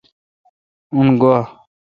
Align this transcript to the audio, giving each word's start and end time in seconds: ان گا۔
ان 0.95 1.07
گا۔ 1.21 1.33